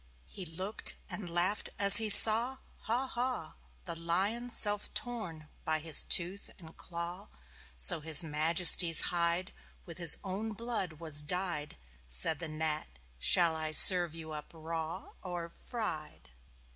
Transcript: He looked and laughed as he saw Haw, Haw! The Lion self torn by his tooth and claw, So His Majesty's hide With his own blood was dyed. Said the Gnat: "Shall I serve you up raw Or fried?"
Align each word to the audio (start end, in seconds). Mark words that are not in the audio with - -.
He 0.25 0.47
looked 0.47 0.95
and 1.11 1.29
laughed 1.29 1.69
as 1.77 1.97
he 1.97 2.09
saw 2.09 2.57
Haw, 2.85 3.05
Haw! 3.05 3.53
The 3.85 3.95
Lion 3.95 4.49
self 4.49 4.91
torn 4.95 5.47
by 5.63 5.77
his 5.77 6.01
tooth 6.01 6.49
and 6.57 6.75
claw, 6.75 7.29
So 7.77 7.99
His 7.99 8.23
Majesty's 8.23 8.99
hide 9.01 9.53
With 9.85 9.99
his 9.99 10.17
own 10.23 10.53
blood 10.53 10.93
was 10.93 11.21
dyed. 11.21 11.77
Said 12.07 12.39
the 12.39 12.49
Gnat: 12.49 12.87
"Shall 13.19 13.55
I 13.55 13.71
serve 13.73 14.15
you 14.15 14.31
up 14.31 14.49
raw 14.55 15.11
Or 15.21 15.49
fried?" 15.67 16.31